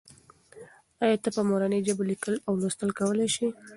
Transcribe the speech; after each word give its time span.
آیا 1.03 1.17
ته 1.23 1.29
په 1.35 1.41
مورنۍ 1.49 1.79
ژبه 1.87 2.03
لیکل 2.11 2.33
او 2.47 2.53
لوستل 2.61 2.89
کولای 2.99 3.29
سې؟ 3.35 3.47